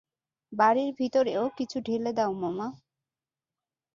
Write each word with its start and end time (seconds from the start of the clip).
বাড়ির 0.53 0.89
ভিতরেও 0.99 1.43
কিছু 1.57 1.77
ঢেলে 1.81 2.11
দাও 2.13 2.31
মামা। 2.41 2.67